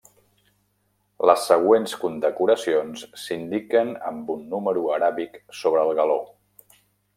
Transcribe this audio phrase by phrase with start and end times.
[1.29, 6.21] Les següents condecoracions s'indiquen amb un número aràbic sobre el galó.